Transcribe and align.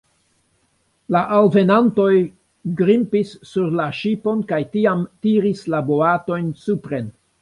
La 1.15 1.19
alvenantoj 1.39 2.07
grimpis 2.79 3.35
sur 3.51 3.77
la 3.81 3.85
ŝipon 4.01 4.41
kaj 4.53 4.63
tiam 4.77 5.05
tiris 5.27 5.63
la 5.75 5.87
boatojn 5.91 6.51
supren. 6.65 7.13